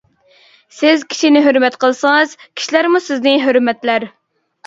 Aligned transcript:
سىز 0.77 1.03
كىشىنى 1.09 1.43
ھۆرمەت 1.47 1.77
قىلسىڭىز، 1.83 2.33
كىشىلەرمۇ 2.61 3.01
سىزنى 3.09 3.35
ھۆرمەتلەر. 3.47 4.07